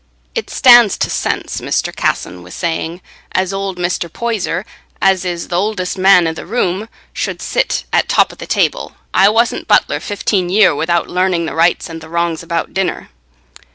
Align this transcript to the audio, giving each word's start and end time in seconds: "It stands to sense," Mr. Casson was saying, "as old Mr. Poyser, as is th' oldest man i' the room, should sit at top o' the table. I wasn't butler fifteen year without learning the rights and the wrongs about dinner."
"It 0.33 0.49
stands 0.49 0.97
to 0.97 1.11
sense," 1.11 1.61
Mr. 1.61 1.95
Casson 1.95 2.41
was 2.41 2.55
saying, 2.55 3.03
"as 3.33 3.53
old 3.53 3.77
Mr. 3.77 4.11
Poyser, 4.11 4.65
as 4.99 5.23
is 5.25 5.45
th' 5.49 5.53
oldest 5.53 5.95
man 5.95 6.25
i' 6.25 6.31
the 6.33 6.47
room, 6.47 6.89
should 7.13 7.39
sit 7.39 7.83
at 7.93 8.09
top 8.09 8.33
o' 8.33 8.35
the 8.35 8.47
table. 8.47 8.95
I 9.13 9.29
wasn't 9.29 9.67
butler 9.67 9.99
fifteen 9.99 10.49
year 10.49 10.73
without 10.73 11.07
learning 11.07 11.45
the 11.45 11.53
rights 11.53 11.87
and 11.87 12.01
the 12.01 12.09
wrongs 12.09 12.41
about 12.41 12.73
dinner." 12.73 13.11